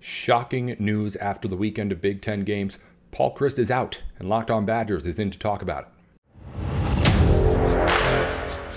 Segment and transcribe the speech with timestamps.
[0.00, 2.78] Shocking news after the weekend of Big Ten games.
[3.10, 5.88] Paul Chryst is out, and Locked On Badgers is in to talk about it.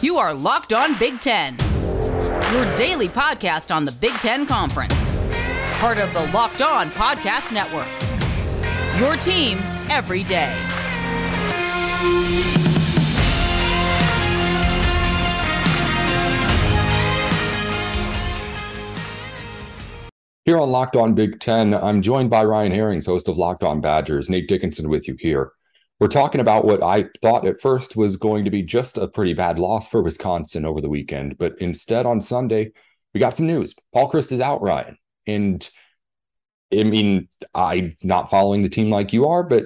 [0.01, 1.57] You are Locked On Big Ten,
[2.51, 5.15] your daily podcast on the Big Ten Conference.
[5.79, 7.87] Part of the Locked On Podcast Network.
[8.99, 9.59] Your team
[9.89, 10.51] every day.
[20.51, 23.79] Here on Locked On Big Ten, I'm joined by Ryan Herrings, host of Locked On
[23.79, 24.29] Badgers.
[24.29, 25.53] Nate Dickinson with you here.
[25.97, 29.33] We're talking about what I thought at first was going to be just a pretty
[29.33, 32.73] bad loss for Wisconsin over the weekend, but instead on Sunday,
[33.13, 33.73] we got some news.
[33.93, 34.97] Paul Chryst is out, Ryan.
[35.25, 35.69] And
[36.73, 39.63] I mean, I'm not following the team like you are, but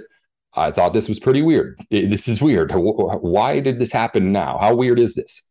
[0.54, 1.80] I thought this was pretty weird.
[1.90, 2.72] This is weird.
[2.76, 4.60] Why did this happen now?
[4.62, 5.42] How weird is this?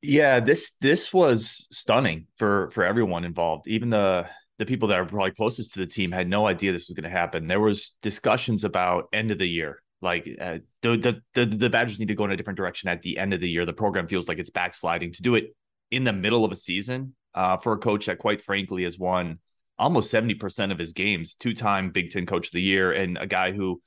[0.00, 3.66] Yeah, this this was stunning for for everyone involved.
[3.66, 4.28] Even the
[4.58, 7.10] the people that are probably closest to the team had no idea this was going
[7.10, 7.46] to happen.
[7.46, 12.08] There was discussions about end of the year, like uh, the, the the Badgers need
[12.08, 13.66] to go in a different direction at the end of the year.
[13.66, 15.12] The program feels like it's backsliding.
[15.12, 15.54] To do it
[15.90, 19.38] in the middle of a season uh, for a coach that, quite frankly, has won
[19.78, 23.18] almost seventy percent of his games, two time Big Ten Coach of the Year, and
[23.18, 23.80] a guy who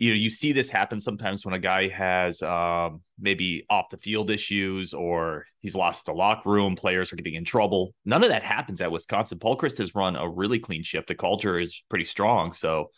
[0.00, 3.98] you know you see this happen sometimes when a guy has um, maybe off the
[3.98, 7.94] field issues or he's lost the locker room players are getting in trouble.
[8.06, 9.38] None of that happens at wisconsin.
[9.38, 11.06] Paul chryst has run a really clean ship.
[11.06, 12.52] The culture is pretty strong.
[12.52, 12.92] So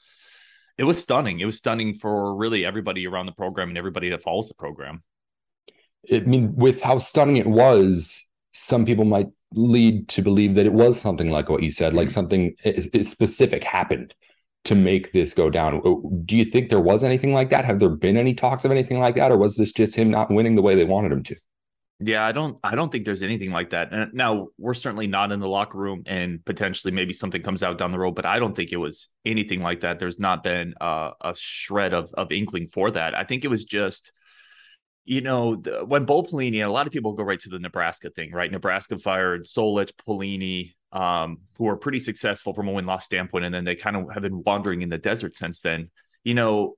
[0.78, 1.40] it was stunning.
[1.40, 5.02] It was stunning for really everybody around the program and everybody that follows the program.
[6.10, 10.72] I mean with how stunning it was some people might lead to believe that it
[10.72, 12.54] was something like what you said like something
[13.02, 14.14] specific happened
[14.64, 15.80] to make this go down.
[15.84, 17.64] Oh, do you think there was anything like that?
[17.64, 20.30] Have there been any talks of anything like that, or was this just him not
[20.30, 21.36] winning the way they wanted him to?
[22.04, 23.92] Yeah, I don't I don't think there's anything like that.
[23.92, 27.78] And now we're certainly not in the locker room and potentially maybe something comes out
[27.78, 29.98] down the road, but I don't think it was anything like that.
[29.98, 33.14] There's not been uh, a shred of of inkling for that.
[33.14, 34.10] I think it was just
[35.04, 38.10] you know, the, when Bo Pelini, a lot of people go right to the Nebraska
[38.10, 38.50] thing, right?
[38.50, 43.54] Nebraska fired Solich, Pelini, um, who are pretty successful from a win loss standpoint, and
[43.54, 45.90] then they kind of have been wandering in the desert since then.
[46.22, 46.74] You know,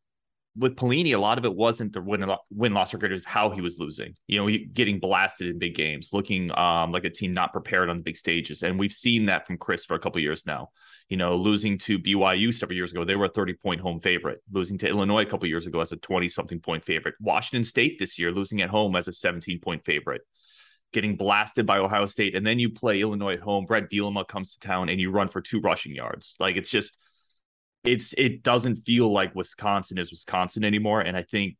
[0.56, 3.60] with Pelini, a lot of it wasn't the win win loss record; is how he
[3.60, 4.14] was losing.
[4.28, 7.96] You know, getting blasted in big games, looking um, like a team not prepared on
[7.96, 10.68] the big stages, and we've seen that from Chryst for a couple years now.
[11.08, 14.42] You know, losing to BYU several years ago, they were a thirty point home favorite.
[14.52, 17.14] Losing to Illinois a couple years ago as a twenty something point favorite.
[17.20, 20.22] Washington State this year losing at home as a seventeen point favorite
[20.92, 23.66] getting blasted by Ohio State, and then you play Illinois at home.
[23.66, 26.36] Bret Bielema comes to town, and you run for two rushing yards.
[26.38, 26.96] Like it's just,
[27.84, 31.00] it's it doesn't feel like Wisconsin is Wisconsin anymore.
[31.00, 31.56] And I think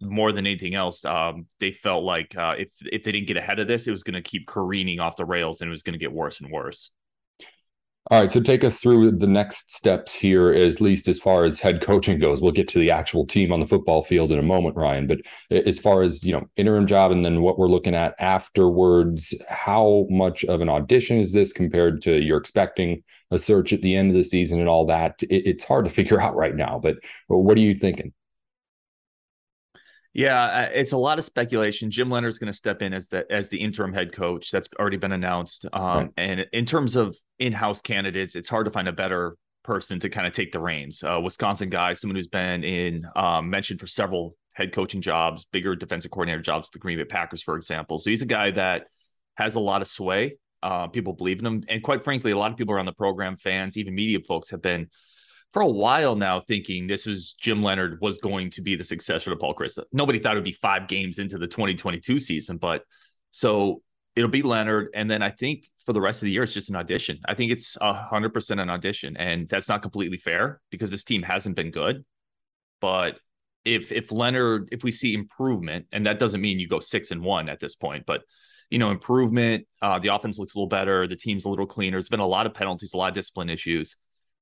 [0.00, 3.58] more than anything else, um, they felt like uh, if if they didn't get ahead
[3.58, 5.94] of this, it was going to keep careening off the rails, and it was going
[5.94, 6.90] to get worse and worse.
[8.10, 11.60] All right, so take us through the next steps here, at least as far as
[11.60, 12.42] head coaching goes.
[12.42, 15.06] We'll get to the actual team on the football field in a moment, Ryan.
[15.06, 15.20] But
[15.52, 20.08] as far as you know, interim job and then what we're looking at afterwards, how
[20.10, 24.10] much of an audition is this compared to you're expecting a search at the end
[24.10, 25.14] of the season and all that?
[25.30, 26.80] it's hard to figure out right now.
[26.82, 26.96] But
[27.28, 28.12] what are you thinking?
[30.12, 31.90] Yeah, it's a lot of speculation.
[31.90, 34.50] Jim Leonhard's going to step in as the as the interim head coach.
[34.50, 35.66] That's already been announced.
[35.72, 36.10] Um, right.
[36.16, 40.26] And in terms of in-house candidates, it's hard to find a better person to kind
[40.26, 41.04] of take the reins.
[41.04, 45.76] Uh, Wisconsin guy, someone who's been in um, mentioned for several head coaching jobs, bigger
[45.76, 48.00] defensive coordinator jobs with the Green Bay Packers, for example.
[48.00, 48.86] So he's a guy that
[49.36, 50.38] has a lot of sway.
[50.60, 53.36] Uh, people believe in him, and quite frankly, a lot of people around the program,
[53.36, 54.88] fans, even media folks, have been
[55.52, 59.30] for a while now thinking this was Jim Leonhard was going to be the successor
[59.30, 59.82] to Paul Chryst.
[59.92, 62.84] Nobody thought it would be five games into the 2022 season, but
[63.32, 63.82] so
[64.14, 64.88] it'll be Leonhard.
[64.94, 67.18] And then I think for the rest of the year, it's just an audition.
[67.26, 69.16] I think it's a hundred percent an audition.
[69.16, 72.04] And that's not completely fair because this team hasn't been good.
[72.80, 73.18] But
[73.64, 77.22] if if Leonhard, if we see improvement, and that doesn't mean you go six and
[77.22, 78.22] one at this point, but
[78.70, 81.96] you know, improvement, uh, the offense looks a little better, the team's a little cleaner.
[81.96, 83.96] There's been a lot of penalties, a lot of discipline issues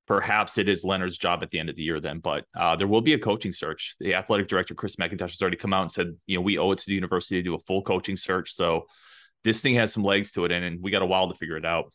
[0.08, 2.18] perhaps it is Leonhard's job at the end of the year then.
[2.18, 3.94] But uh, there will be a coaching search.
[4.00, 6.72] The athletic director, Chris McIntosh, has already come out and said, you know, we owe
[6.72, 8.54] it to the university to do a full coaching search.
[8.54, 8.86] So
[9.44, 11.58] this thing has some legs to it, and, and we got a while to figure
[11.58, 11.92] it out.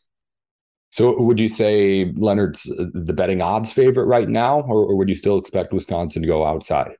[0.90, 5.08] So would you say Leonhard's uh, the betting odds favorite right now, or, or would
[5.08, 6.92] you still expect Wisconsin to go outside?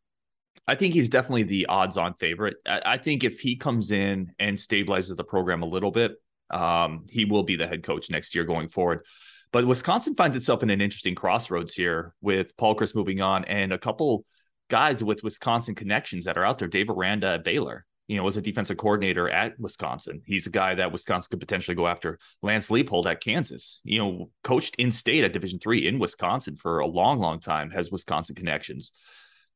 [0.66, 2.56] I think he's definitely the odds-on favorite.
[2.66, 6.16] I, I think if he comes in and stabilizes the program a little bit,
[6.50, 9.05] um, he will be the head coach next year going forward.
[9.54, 13.72] But Wisconsin finds itself in an interesting crossroads here with Paul Chryst moving on and
[13.72, 14.24] a couple
[14.68, 16.66] guys with Wisconsin connections that are out there.
[16.66, 17.86] Dave Aranda at Baylor.
[18.06, 20.20] you know, was a defensive coordinator at Wisconsin.
[20.26, 22.18] He's a guy that Wisconsin could potentially go after.
[22.42, 26.80] Lance Leipold at Kansas, you know, coached in state at Division three in Wisconsin for
[26.80, 28.92] a long, long time, has Wisconsin connections.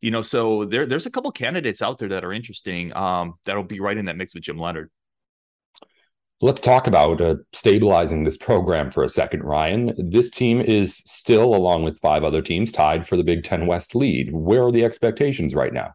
[0.01, 3.65] You know, so there, there's a couple candidates out there that are interesting um, that'll
[3.65, 4.91] be right in that mix with Jim Leonhard.
[6.41, 9.93] Let's talk about uh, stabilizing this program for a second, Ryan.
[9.99, 13.97] This team is still, along with five other teams, tied for the Big Ten West
[13.97, 14.33] lead.
[14.33, 15.95] Where are the expectations right now?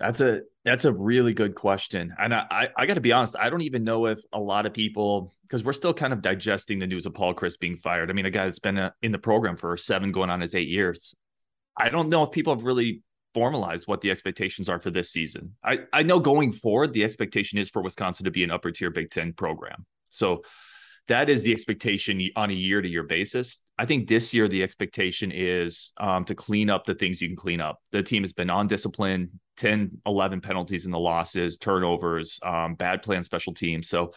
[0.00, 3.36] That's a that's a really good question, and I I, I got to be honest.
[3.38, 6.78] I don't even know if a lot of people because we're still kind of digesting
[6.78, 8.08] the news of Paul Chryst being fired.
[8.08, 10.54] I mean, a guy that's been uh, in the program for seven, going on his
[10.54, 11.14] eight years.
[11.76, 13.02] I don't know if people have really
[13.34, 15.54] formalized what the expectations are for this season.
[15.64, 18.90] I, I know going forward, the expectation is for Wisconsin to be an upper tier
[18.90, 19.86] Big Ten program.
[20.10, 20.42] So
[21.08, 23.62] that is the expectation on a year to year basis.
[23.78, 27.36] I think this year, the expectation is um, to clean up the things you can
[27.36, 27.78] clean up.
[27.92, 33.02] The team has been on discipline, 10, 11 penalties in the losses, turnovers, um, bad
[33.02, 33.88] play on special teams.
[33.88, 34.12] So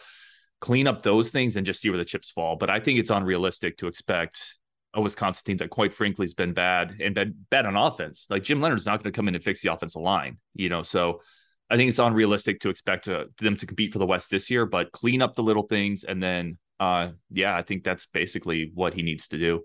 [0.60, 2.56] clean up those things and just see where the chips fall.
[2.56, 4.58] But I think it's unrealistic to expect
[4.94, 8.26] a Wisconsin team that, quite frankly, has been bad and been bad on offense.
[8.28, 10.82] Like Jim Leonhard's not going to come in and fix the offensive line, you know.
[10.82, 11.22] So
[11.70, 14.66] I think it's unrealistic to expect to, them to compete for the West this year,
[14.66, 18.92] but clean up the little things, and then, uh, yeah, I think that's basically what
[18.94, 19.64] he needs to do.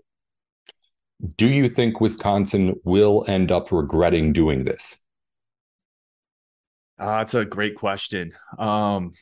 [1.36, 5.04] Do you think Wisconsin will end up regretting doing this?
[6.98, 8.32] Uh, that's a great question.
[8.58, 9.12] Um,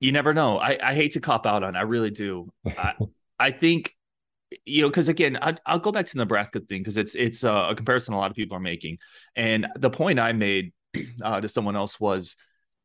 [0.00, 0.58] you never know.
[0.58, 1.76] I, I hate to cop out on.
[1.76, 2.50] I really do.
[2.66, 2.94] I,
[3.38, 3.94] I think
[4.64, 7.44] you know, because again, I, will go back to the Nebraska thing because it's it's
[7.44, 8.98] a comparison a lot of people are making,
[9.36, 10.72] and the point I made
[11.22, 12.36] uh, to someone else was,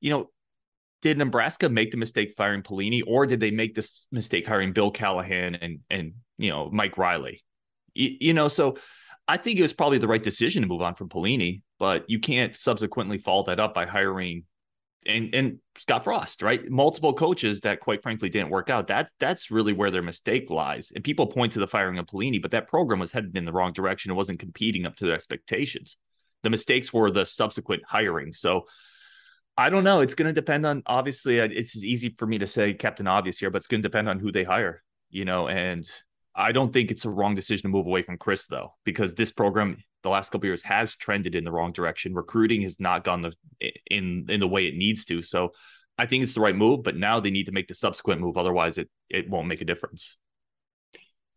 [0.02, 0.30] you know,
[1.02, 4.92] did Nebraska make the mistake firing Pelini, or did they make this mistake hiring Bill
[4.92, 7.44] Callahan and and you know Mike Riley?
[7.94, 8.78] You, you know, so
[9.28, 12.20] I think it was probably the right decision to move on from Pelini, but you
[12.20, 14.44] can't subsequently follow that up by hiring
[15.06, 16.70] and and Scott Frost, right?
[16.70, 18.88] Multiple coaches that quite frankly didn't work out.
[18.88, 20.92] That's that's really where their mistake lies.
[20.94, 23.54] And people point to the firing of Pelini, but that program was headed in the
[23.54, 24.12] wrong direction.
[24.12, 25.98] It wasn't competing up to their expectations.
[26.44, 28.34] The mistakes were the subsequent hiring.
[28.34, 28.66] So
[29.58, 30.02] I don't know.
[30.02, 33.50] It's going to depend on obviously it's easy for me to say Captain Obvious here,
[33.50, 35.90] but it's going to depend on who they hire, you know, and
[36.36, 39.32] I don't think it's a wrong decision to move away from Chryst though, because this
[39.32, 42.14] program the last couple years has trended in the wrong direction.
[42.14, 43.34] Recruiting has not gone the
[43.90, 45.22] in in the way it needs to.
[45.24, 45.52] So
[45.98, 48.38] I think it's the right move, but now they need to make the subsequent move.
[48.38, 50.16] Otherwise, it it won't make a difference.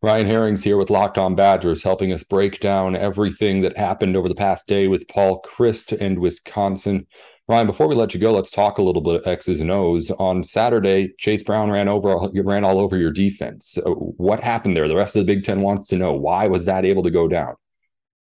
[0.03, 4.29] Ryan Herring's here with Locked On Badgers, helping us break down everything that happened over
[4.29, 7.07] the past day with Paul Chryst and Wisconsin.
[7.49, 10.11] Ryan, before we let you go, let's talk a little bit of X's and O's.
[10.11, 13.71] On Saturday, Chase Brown ran over ran all over your defense.
[13.71, 14.87] So what happened there?
[14.87, 17.27] The rest of the Big Ten wants to know why was that able to go
[17.27, 17.55] down?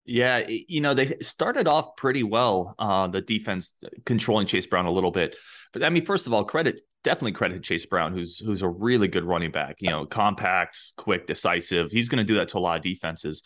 [0.08, 3.74] Yeah, you know, they started off pretty well, uh, the defense
[4.06, 5.36] controlling Chase Brown a little bit.
[5.72, 9.08] But I mean, first of all, credit definitely credit Chase Brown, who's who's a really
[9.08, 11.90] good running back, you know, compact, quick, decisive.
[11.90, 13.42] He's going to do that to a lot of defenses.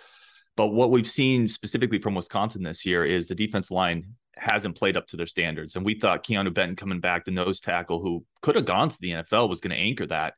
[0.56, 4.96] But what we've seen specifically from Wisconsin this year is the defense line hasn't played
[4.96, 5.76] up to their standards.
[5.76, 8.98] And we thought Keanu Benton coming back, the nose tackle who could have gone to
[9.00, 10.34] the NFL, was going to anchor that.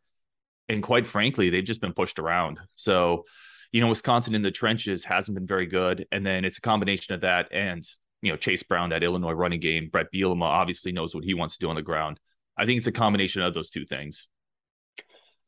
[0.69, 2.59] And quite frankly, they've just been pushed around.
[2.75, 3.25] So,
[3.75, 6.07] you know, Wisconsin in the trenches hasn't been very good.
[6.13, 7.85] And then it's a combination of that and,
[8.23, 9.89] you know, Chase Brown, that Illinois running game.
[9.91, 12.21] Bret Bielema obviously knows what he wants to do on the ground.
[12.57, 14.29] I think it's a combination of those two things.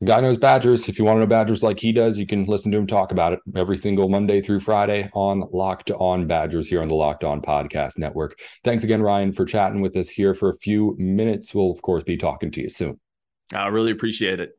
[0.01, 0.89] The guy knows Badgers.
[0.89, 3.13] If you want to know Badgers like he does, you can listen to him talk
[3.13, 7.23] about it every single Monday through Friday on Locked On Badgers here on the Locked
[7.23, 8.37] On Podcast Network.
[8.65, 11.55] Thanks again, Ryan, for chatting with us here for a few minutes.
[11.55, 12.99] We'll, of course, be talking to you soon.
[13.53, 14.56] I really appreciate it.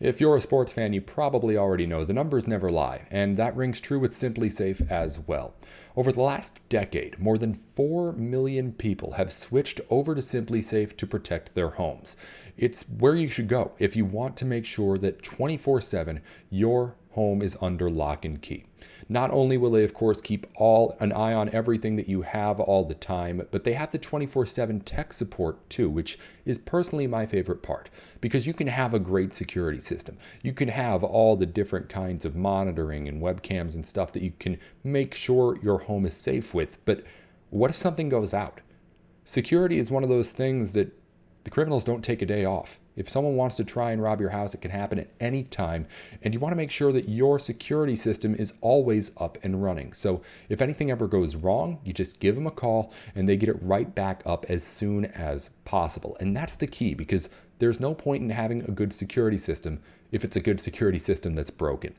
[0.00, 3.54] If you're a sports fan, you probably already know the numbers never lie, and that
[3.54, 5.52] rings true with SimpliSafe as well.
[5.94, 11.06] Over the last decade, more than 4 million people have switched over to SimpliSafe to
[11.06, 12.16] protect their homes.
[12.60, 16.94] It's where you should go if you want to make sure that 24 7 your
[17.12, 18.66] home is under lock and key.
[19.08, 22.60] Not only will they, of course, keep all an eye on everything that you have
[22.60, 27.06] all the time, but they have the 24 7 tech support too, which is personally
[27.06, 27.88] my favorite part
[28.20, 30.18] because you can have a great security system.
[30.42, 34.34] You can have all the different kinds of monitoring and webcams and stuff that you
[34.38, 36.84] can make sure your home is safe with.
[36.84, 37.04] But
[37.48, 38.60] what if something goes out?
[39.24, 40.99] Security is one of those things that
[41.50, 42.78] the criminals don't take a day off.
[42.94, 45.88] If someone wants to try and rob your house, it can happen at any time.
[46.22, 49.92] And you want to make sure that your security system is always up and running.
[49.92, 53.48] So if anything ever goes wrong, you just give them a call and they get
[53.48, 56.16] it right back up as soon as possible.
[56.20, 59.80] And that's the key because there's no point in having a good security system
[60.12, 61.94] if it's a good security system that's broken.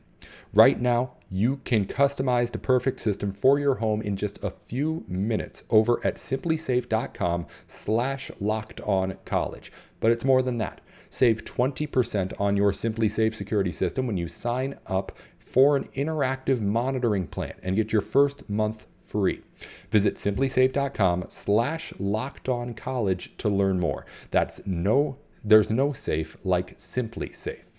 [0.54, 5.04] Right now, you can customize the perfect system for your home in just a few
[5.08, 9.72] minutes over at simplisafe.com slash locked on college.
[10.00, 10.80] But it's more than that.
[11.08, 17.26] Save 20% on your SimpliSafe security system when you sign up for an interactive monitoring
[17.26, 19.42] plan and get your first month free.
[19.90, 24.06] Visit simplisafe.com slash locked on college to learn more.
[24.30, 27.71] That's no there's no safe like SimpliSafe.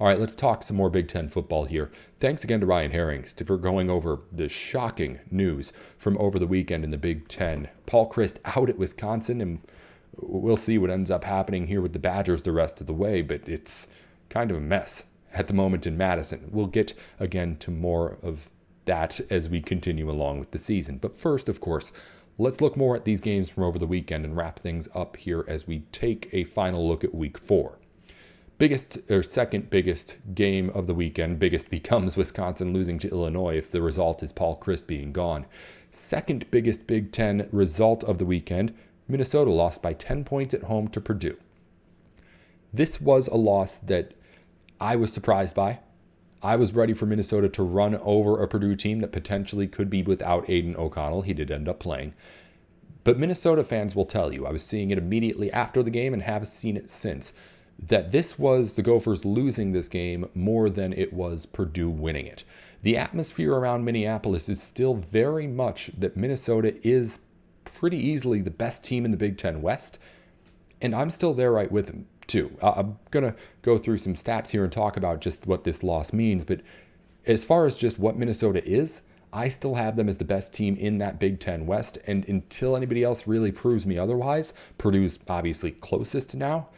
[0.00, 1.90] All right, let's talk some more Big Ten football here.
[2.20, 6.84] Thanks again to Ryan Herrings for going over the shocking news from over the weekend
[6.84, 7.66] in the Big Ten.
[7.84, 9.58] Paul Chryst out at Wisconsin, and
[10.16, 13.22] we'll see what ends up happening here with the Badgers the rest of the way,
[13.22, 13.88] but it's
[14.28, 15.02] kind of a mess
[15.34, 16.48] at the moment in Madison.
[16.52, 18.48] We'll get again to more of
[18.84, 20.98] that as we continue along with the season.
[20.98, 21.90] But first, of course,
[22.38, 25.44] let's look more at these games from over the weekend and wrap things up here
[25.48, 27.80] as we take a final look at week four.
[28.58, 33.70] Biggest or second biggest game of the weekend, biggest becomes Wisconsin losing to Illinois if
[33.70, 35.46] the result is Paul Chryst being gone.
[35.92, 38.74] Second biggest Big Ten result of the weekend,
[39.06, 41.36] Minnesota lost by 10 points at home to Purdue.
[42.72, 44.12] This was a loss that
[44.80, 45.78] I was surprised by.
[46.42, 50.02] I was ready for Minnesota to run over a Purdue team that potentially could be
[50.02, 51.22] without Aidan O'Connell.
[51.22, 52.12] He did end up playing.
[53.04, 56.22] But Minnesota fans will tell you, I was seeing it immediately after the game and
[56.22, 57.32] have seen it since,
[57.78, 62.44] that this was the Gophers losing this game more than it was Purdue winning it.
[62.82, 67.20] The atmosphere around Minneapolis is still very much that Minnesota is
[67.64, 69.98] pretty easily the best team in the Big Ten West.
[70.80, 72.56] And I'm still there right with them too.
[72.62, 76.12] I'm going to go through some stats here and talk about just what this loss
[76.12, 76.44] means.
[76.44, 76.60] But
[77.26, 80.76] as far as just what Minnesota is, I still have them as the best team
[80.76, 81.98] in that Big Ten West.
[82.06, 86.68] And until anybody else really proves me otherwise, Purdue's obviously closest now.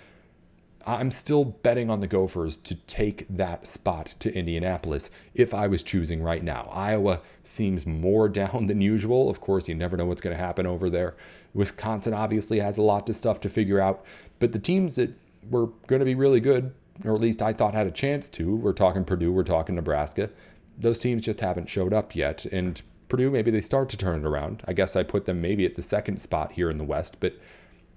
[0.87, 5.83] I'm still betting on the Gophers to take that spot to Indianapolis if I was
[5.83, 6.69] choosing right now.
[6.73, 9.29] Iowa seems more down than usual.
[9.29, 11.17] Of course, you never know what's going to happen over there.
[11.53, 14.05] Wisconsin obviously has a lot of stuff to figure out,
[14.39, 15.13] but the teams that
[15.49, 16.73] were going to be really good,
[17.05, 18.55] or at least I thought had a chance to.
[18.55, 20.31] We're talking Purdue, we're talking Nebraska.
[20.79, 22.47] Those teams just haven't showed up yet.
[22.47, 24.63] And Purdue, maybe they start to turn it around.
[24.67, 27.35] I guess I put them maybe at the second spot here in the West, but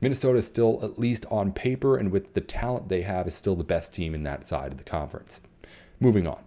[0.03, 3.55] Minnesota is still, at least on paper and with the talent they have, is still
[3.55, 5.39] the best team in that side of the conference.
[6.01, 6.43] Moving on.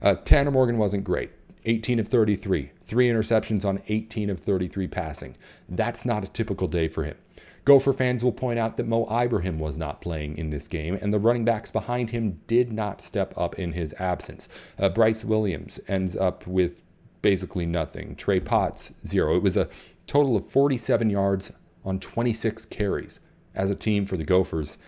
[0.00, 1.32] Uh, Tanner Morgan wasn't great.
[1.64, 5.36] 18 of 33, three interceptions on 18 of 33 passing.
[5.68, 7.16] That's not a typical day for him.
[7.64, 11.12] Gopher fans will point out that Mo Ibrahim was not playing in this game, and
[11.12, 14.48] the running backs behind him did not step up in his absence.
[14.78, 16.80] Uh, Bryce Williams ends up with
[17.22, 18.14] basically nothing.
[18.14, 19.36] Trey Potts, zero.
[19.36, 19.68] It was a
[20.06, 21.52] total of 47 yards
[21.84, 23.20] on 26 carries
[23.54, 24.78] as a team for the Gophers.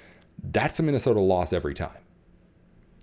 [0.42, 1.98] That's a Minnesota loss every time.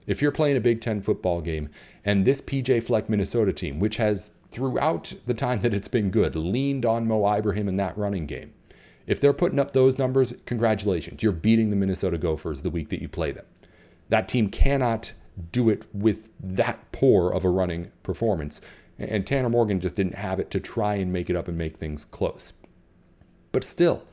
[0.08, 1.70] If you're playing a Big Ten football game
[2.04, 6.36] and this PJ Fleck Minnesota team, which has throughout the time that it's been good,
[6.36, 8.54] leaned on Mo Ibrahim in that running game,
[9.08, 11.24] if they're putting up those numbers, congratulations.
[11.24, 13.46] You're beating the Minnesota Gophers the week that you play them.
[14.10, 15.14] That team cannot
[15.52, 18.62] do it with that poor of a running performance.
[19.00, 21.78] And Tanner Morgan just didn't have it to try and make it up and make
[21.78, 22.54] things close.
[23.52, 24.06] But still,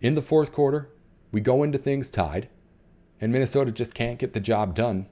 [0.00, 0.90] in the fourth quarter,
[1.32, 2.48] we go into things tied,
[3.20, 5.06] and Minnesota just can't get the job done.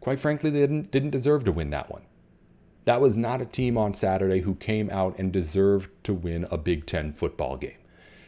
[0.00, 2.02] Quite frankly, they didn't, didn't deserve to win that one.
[2.84, 6.58] That was not a team on Saturday who came out and deserved to win a
[6.58, 7.78] Big Ten football game.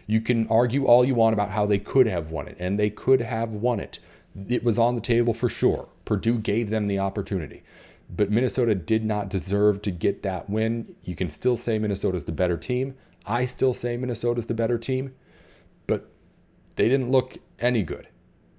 [0.07, 2.90] You can argue all you want about how they could have won it, and they
[2.90, 3.99] could have won it.
[4.49, 5.88] It was on the table for sure.
[6.05, 7.62] Purdue gave them the opportunity.
[8.09, 10.95] But Minnesota did not deserve to get that win.
[11.02, 12.95] You can still say Minnesota's the better team.
[13.26, 15.14] I still say Minnesota's the better team.
[15.87, 16.09] But
[16.76, 18.09] they didn't look any good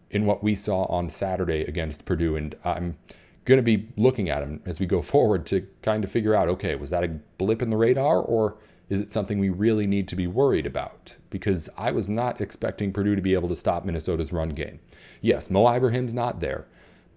[0.09, 2.35] in what we saw on Saturday against Purdue.
[2.35, 2.97] And I'm
[3.45, 6.47] going to be looking at them as we go forward to kind of figure out
[6.49, 7.07] okay, was that a
[7.37, 8.57] blip in the radar or
[8.89, 11.17] is it something we really need to be worried about?
[11.29, 14.79] Because I was not expecting Purdue to be able to stop Minnesota's run game.
[15.21, 16.67] Yes, Mo Ibrahim's not there,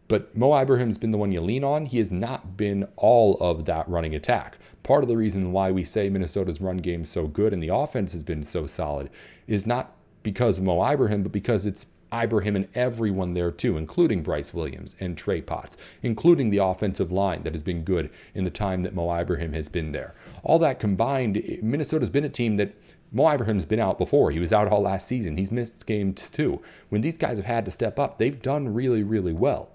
[0.08, 1.86] but Mo Ibrahim's been the one you lean on.
[1.86, 4.58] He has not been all of that running attack.
[4.82, 7.74] Part of the reason why we say Minnesota's run game is so good and the
[7.74, 9.10] offense has been so solid
[9.46, 14.22] is not because of Mo Ibrahim, but because it's Ibrahim and everyone there too, including
[14.22, 18.50] Bryce Williams and Trey Potts, including the offensive line that has been good in the
[18.50, 20.14] time that Mo Ibrahim has been there.
[20.42, 22.74] All that combined, Minnesota's been a team that
[23.12, 24.30] Mo Ibrahim's been out before.
[24.30, 25.36] He was out all last season.
[25.36, 26.60] He's missed games too.
[26.88, 29.70] When these guys have had to step up, they've done really, really well.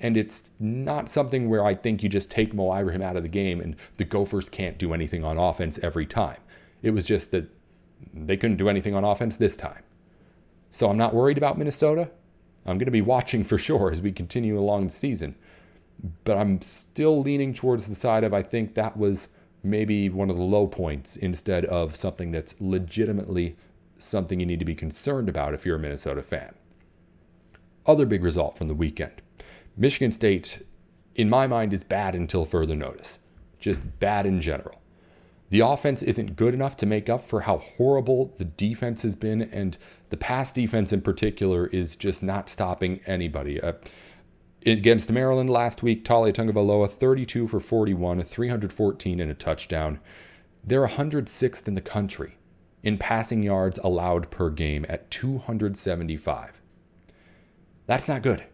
[0.00, 3.28] And it's not something where I think you just take Mo Ibrahim out of the
[3.28, 6.38] game and the Gophers can't do anything on offense every time.
[6.82, 7.50] It was just that
[8.14, 9.82] they couldn't do anything on offense this time.
[10.70, 12.10] So I'm not worried about Minnesota.
[12.64, 15.36] I'm going to be watching for sure as we continue along the season.
[16.24, 19.28] but I'm still leaning towards the side of I think that was
[19.62, 23.56] maybe one of the low points instead of something that's legitimately
[23.98, 26.54] something you need to be concerned about if you're a Minnesota fan.
[27.84, 29.20] Other big result from the weekend
[29.80, 30.62] Michigan State,
[31.14, 33.20] in my mind, is bad until further notice.
[33.58, 34.82] Just bad in general.
[35.48, 39.40] The offense isn't good enough to make up for how horrible the defense has been,
[39.40, 39.78] and
[40.10, 43.58] the pass defense in particular is just not stopping anybody.
[43.58, 43.72] Uh,
[44.66, 49.98] against Maryland last week, Taulia Tagovailoa 32 for 41, 314 and a touchdown.
[50.62, 52.36] They're 106th in the country
[52.82, 56.60] in passing yards allowed per game at 275.
[57.86, 58.44] That's not good.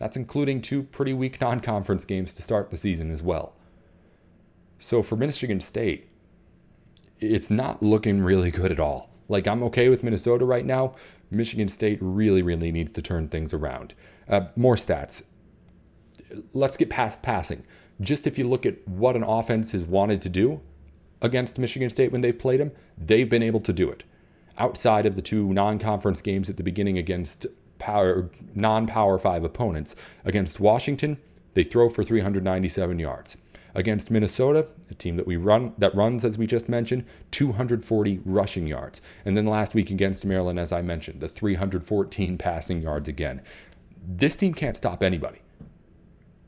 [0.00, 3.54] That's including two pretty weak non conference games to start the season as well.
[4.78, 6.08] So for Michigan State,
[7.20, 9.10] it's not looking really good at all.
[9.28, 10.96] Like, I'm okay with Minnesota right now.
[11.30, 13.94] Michigan State really, really needs to turn things around.
[14.28, 15.22] Uh, more stats.
[16.52, 17.64] Let's get past passing.
[18.00, 20.62] Just if you look at what an offense has wanted to do,
[21.22, 24.04] against Michigan State when they've played them, they've been able to do it.
[24.58, 27.46] Outside of the two non-conference games at the beginning against
[27.80, 31.18] power non-power 5 opponents, against Washington,
[31.54, 33.36] they throw for 397 yards.
[33.74, 38.66] Against Minnesota, a team that we run that runs as we just mentioned, 240 rushing
[38.66, 39.00] yards.
[39.24, 43.42] And then last week against Maryland as I mentioned, the 314 passing yards again.
[44.06, 45.40] This team can't stop anybody.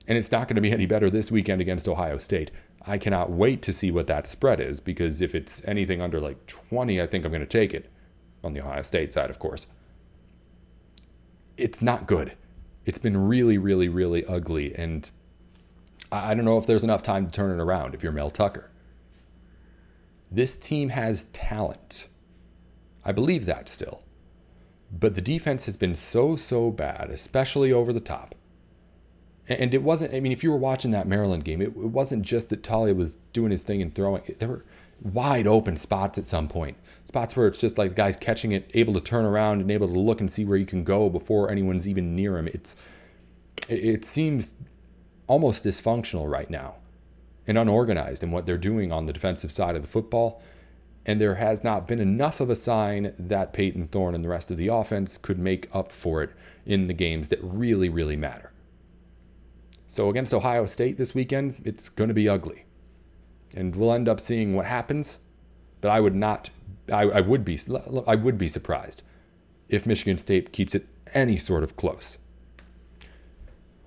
[0.09, 2.51] And it's not going to be any better this weekend against Ohio State.
[2.85, 6.47] I cannot wait to see what that spread is because if it's anything under like
[6.47, 7.89] 20, I think I'm going to take it
[8.43, 9.69] on the Ohio State side, of course.
[11.63, 12.33] It's not good.
[12.85, 14.75] It's been really, really, really ugly.
[14.75, 15.09] And
[16.11, 18.69] I don't know if there's enough time to turn it around if you're Mel Tucker.
[20.29, 22.09] This team has talent.
[23.05, 24.03] I believe that still.
[24.91, 28.35] But the defense has been so, so bad, especially over the top.
[29.49, 32.49] And it wasn't, I mean, if you were watching that Maryland game, it, wasn't just
[32.49, 34.23] that Taulia was doing his thing and throwing.
[34.39, 34.65] There were
[35.03, 36.77] wide open spots at some point.
[37.05, 39.99] Spots where it's just like guy's catching it, able to turn around and able to
[39.99, 42.49] look and see where you can go before anyone's even near him.
[42.49, 42.77] It's
[43.69, 44.55] it seems
[45.27, 46.77] almost dysfunctional right now
[47.47, 50.43] and unorganized in what they're doing on the defensive side of the football.
[51.05, 54.53] And there has not been enough of a sign that Payton Thorne and the rest
[54.53, 56.31] of the offense could make up for it
[56.65, 58.53] in the games that really, really matter.
[59.89, 62.65] So against Ohio State this weekend, it's going to be ugly.
[63.55, 65.19] And we'll end up seeing what happens,
[65.81, 66.51] but I would not
[66.91, 67.59] I, I would be
[68.07, 69.03] I would be surprised
[69.69, 72.19] if Michigan State keeps it any sort of close.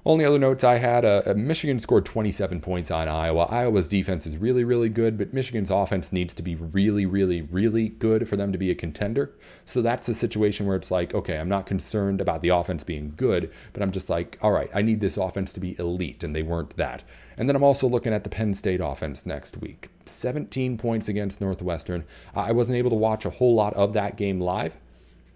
[0.07, 3.45] Only other notes I had uh, uh, Michigan scored 27 points on Iowa.
[3.45, 7.89] Iowa's defense is really, really good, but Michigan's offense needs to be really, really, really
[7.89, 9.33] good for them to be a contender.
[9.65, 13.13] So that's a situation where it's like, okay, I'm not concerned about the offense being
[13.17, 16.35] good, but I'm just like, all right, I need this offense to be elite, and
[16.35, 17.01] they weren't that.
[17.35, 21.41] And then I'm also looking at the Penn State offense next week 17 points against
[21.41, 22.05] Northwestern.
[22.35, 24.77] I wasn't able to watch a whole lot of that game live,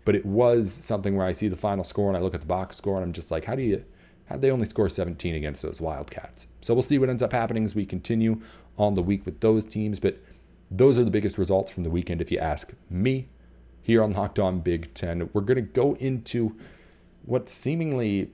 [0.06, 2.46] but it was something where I see the final score and I look at the
[2.46, 3.84] box score and I'm just like, how do you
[4.38, 6.48] They only score 17 against those Wildcats?
[6.62, 8.42] So we'll see what ends up happening as we continue
[8.78, 10.00] on the week with those teams.
[10.00, 10.20] But
[10.70, 13.28] those are the biggest results from the weekend, if you ask me,
[13.82, 15.30] here on Locked On Big Ten.
[15.34, 16.56] We're going to go into
[17.26, 18.32] what's seemingly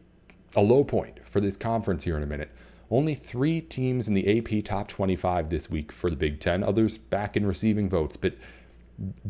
[0.55, 2.51] a low point for this conference here in a minute.
[2.91, 6.97] Only three teams in the AP top 25 this week for the Big Ten, others
[6.97, 8.15] back in receiving votes.
[8.17, 8.35] But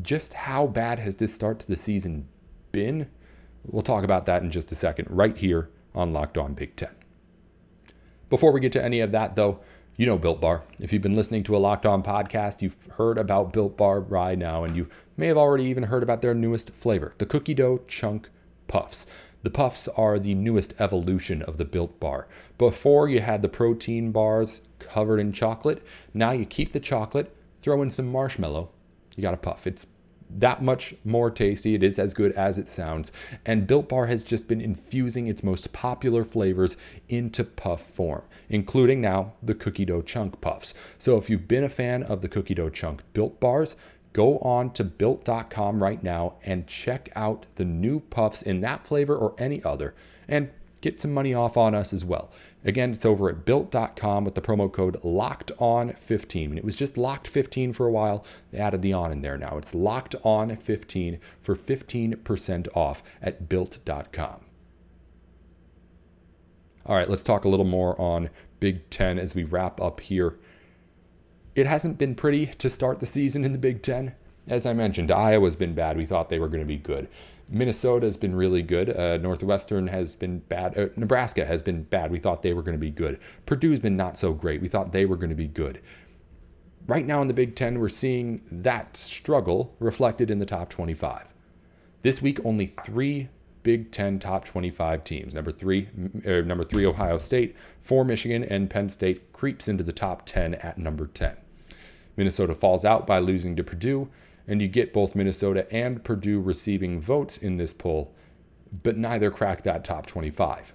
[0.01, 2.28] just how bad has this start to the season
[2.71, 3.10] been?
[3.63, 6.91] We'll talk about that in just a second, right here on Locked On Big Ten.
[8.29, 9.60] Before we get to any of that, though,
[9.95, 10.63] you know Built Bar.
[10.79, 14.38] If you've been listening to a Locked On podcast, you've heard about Built Bar right
[14.38, 17.81] now, and you may have already even heard about their newest flavor, the cookie dough
[17.88, 18.29] chunk
[18.67, 19.08] puffs.
[19.43, 22.27] The puffs are the newest evolution of the Built Bar.
[22.58, 25.86] Before you had the protein bars covered in chocolate.
[26.13, 28.69] Now you keep the chocolate, throw in some marshmallow,
[29.15, 29.67] you got a puff.
[29.67, 29.88] It's
[30.39, 31.76] that much more tasty.
[31.76, 33.12] It is as good as it sounds.
[33.45, 39.02] And Built Bar has just been infusing its most popular flavors into puff form, including
[39.02, 40.74] now the cookie dough chunk puffs.
[40.98, 43.76] So if you've been a fan of the cookie dough chunk Built Bars,
[44.13, 49.15] go on to built.com right now and check out the new puffs in that flavor
[49.15, 49.93] or any other.
[50.28, 50.52] And
[50.86, 52.32] get some money off on us as well.
[52.63, 56.52] Again, it's over at built.com with the promo code locked on 15.
[56.52, 58.24] And it was just locked 15 for a while.
[58.52, 59.58] They added the on in there now.
[59.58, 64.41] It's locked on 15 for 15% off at built.com.
[66.86, 70.38] All right, let's talk a little more on Big Ten as we wrap up here.
[71.56, 74.13] It hasn't been pretty to start the season in the Big Ten.
[74.48, 75.98] As I mentioned, Iowa's been bad.
[75.98, 77.08] We thought they were going to be good.
[77.47, 78.89] Minnesota has been really good.
[78.89, 80.77] Uh, Northwestern has been bad.
[80.77, 82.12] Uh, Nebraska has been bad.
[82.12, 83.19] We thought they were going to be good.
[83.45, 84.62] Purdue's been not so great.
[84.62, 85.81] We thought they were going to be good.
[86.88, 91.34] Right now in the Big Ten, we're seeing that struggle reflected in the top 25.
[92.01, 93.29] This week, only three
[93.63, 95.34] Big Ten top 25 teams.
[95.34, 95.89] Number three,
[96.25, 100.53] er, number three, Ohio State, four, Michigan, and Penn State creeps into the top 10
[100.55, 101.36] at number 10.
[102.15, 104.08] Minnesota falls out by losing to Purdue,
[104.47, 108.13] and you get both Minnesota and Purdue receiving votes in this poll,
[108.84, 110.73] but neither crack that top 25.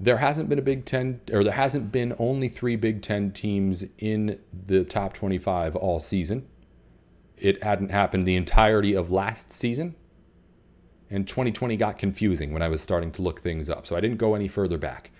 [0.00, 3.84] There hasn't been a Big Ten, or there hasn't been only three Big Ten teams
[3.98, 6.46] in the top 25 all season.
[7.36, 9.96] It hadn't happened the entirety of last season.
[11.10, 14.18] And 2020 got confusing when I was starting to look things up, so I didn't
[14.18, 15.10] go any further back.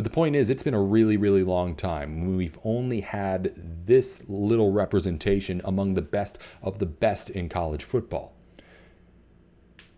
[0.00, 2.34] But the point is, it's been a really, really long time.
[2.34, 3.52] We've only had
[3.84, 8.34] this little representation among the best of the best in college football.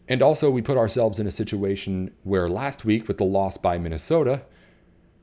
[0.08, 3.78] And also, we put ourselves in a situation where last week, with the loss by
[3.78, 4.42] Minnesota,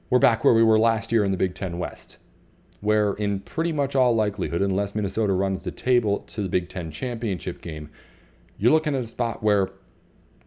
[0.10, 2.18] we're back where we were last year in the Big Ten West,
[2.80, 6.90] where, in pretty much all likelihood, unless Minnesota runs the table to the Big Ten
[6.90, 7.90] championship game,
[8.58, 9.72] you're looking at a spot where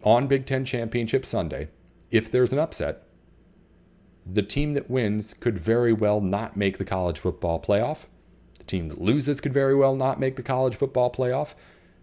[0.04, 1.68] on Big Ten championship Sunday,
[2.10, 3.06] if there's an upset,
[4.24, 8.06] the team that wins could very well not make the college football playoff.
[8.58, 11.54] The team that loses could very well not make the college football playoff.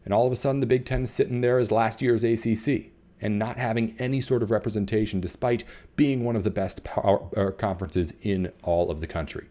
[0.05, 2.91] And all of a sudden, the Big Ten is sitting there as last year's ACC
[3.21, 5.63] and not having any sort of representation despite
[5.95, 9.47] being one of the best power, uh, conferences in all of the country.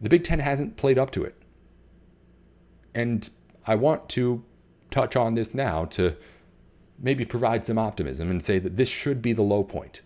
[0.00, 1.34] The Big Ten hasn't played up to it.
[2.94, 3.28] And
[3.66, 4.44] I want to
[4.90, 6.16] touch on this now to
[6.98, 10.00] maybe provide some optimism and say that this should be the low point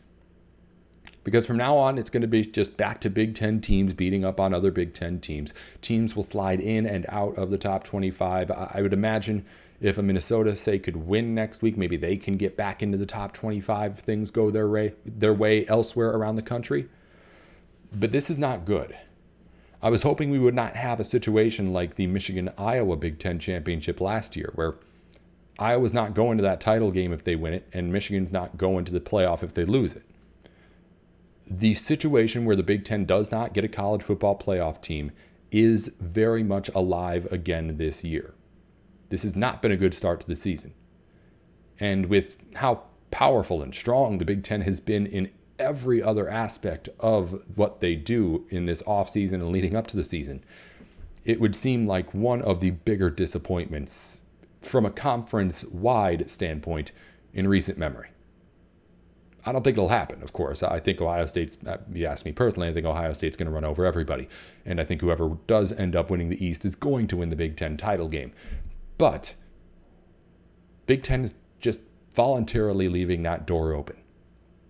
[1.25, 4.25] because from now on it's going to be just back to Big Ten teams beating
[4.25, 5.53] up on other Big Ten teams.
[5.83, 8.51] Teams will slide in and out of the top 25.
[8.51, 9.45] I would imagine
[9.81, 13.07] if a Minnesota say could win next week, maybe they can get back into the
[13.07, 16.89] top 25 if things go their way their way elsewhere around the country.
[17.93, 18.97] But this is not good.
[19.83, 23.39] I was hoping we would not have a situation like the Michigan Iowa Big Ten
[23.39, 24.75] championship last year, where
[25.59, 28.85] Iowa's not going to that title game if they win it, and Michigan's not going
[28.85, 30.05] to the playoff if they lose it
[31.51, 35.11] the situation where the Big Ten does not get a college football playoff team
[35.51, 38.35] is very much alive again this year.
[39.09, 40.75] This has not been a good start to the season.
[41.81, 46.89] And with how powerful and strong the Big Ten has been in every other aspect
[47.01, 50.45] of what they do in this offseason and leading up to the season,
[51.25, 54.21] it would seem like one of the bigger disappointments
[54.63, 56.93] from a conference wide standpoint
[57.33, 58.11] in recent memory.
[59.45, 60.63] I don't think it'll happen, of course.
[60.63, 63.53] I think Ohio State's, uh, you ask me personally, I think Ohio State's going to
[63.53, 64.29] run over everybody.
[64.67, 67.37] And I think whoever does end up winning the East is going to win the
[67.37, 68.33] Big Ten title game.
[68.99, 69.35] But
[70.87, 71.81] Big Ten is just
[72.13, 73.97] voluntarily leaving that door open.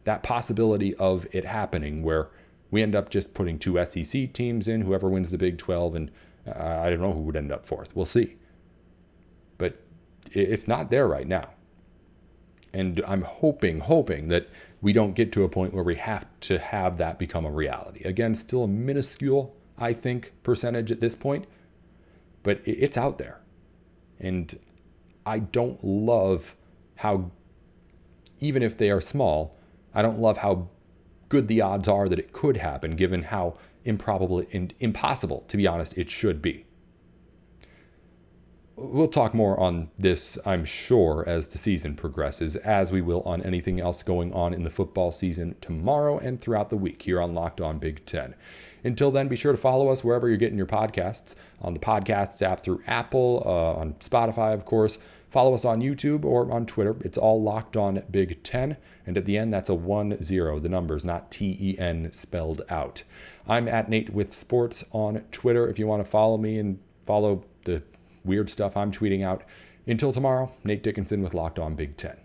[0.05, 2.29] That possibility of it happening where
[2.71, 6.11] we end up just putting two SEC teams in, whoever wins the Big 12, and
[6.47, 7.95] uh, I don't know who would end up fourth.
[7.97, 8.37] We'll see.
[9.59, 9.83] But
[10.33, 11.51] it's not there right now.
[12.73, 14.49] And I'm hoping, hoping that
[14.81, 18.03] we don't get to a point where we have to have that become a reality.
[18.05, 21.47] Again, still a minuscule, I think, percentage at this point,
[22.43, 23.41] but it's out there.
[24.19, 24.59] And
[25.27, 26.55] I don't love
[26.97, 27.31] how,
[28.39, 29.57] even if they are small,
[29.95, 30.69] I don't love how
[31.29, 35.67] good the odds are that it could happen, given how improbable and impossible, to be
[35.67, 36.67] honest, it should be.
[38.83, 43.43] We'll talk more on this, I'm sure, as the season progresses, as we will on
[43.43, 47.35] anything else going on in the football season tomorrow and throughout the week here on
[47.35, 48.35] Locked On Big Ten.
[48.83, 52.41] Until then, be sure to follow us wherever you're getting your podcasts on the podcasts
[52.41, 54.99] app through Apple, uh, on Spotify, of course.
[55.29, 56.97] Follow us on YouTube or on Twitter.
[57.01, 58.79] It's all Locked On Big Ten.
[59.07, 60.59] And at the end, that's a 1 0.
[60.59, 63.03] The numbers, not T E N spelled out.
[63.47, 67.45] I'm at Nate with Sports on Twitter if you want to follow me and follow
[67.65, 67.83] the
[68.25, 69.43] weird stuff I'm tweeting out.
[69.87, 72.17] Until tomorrow, Nate Dickinson with Locked On Big Ten.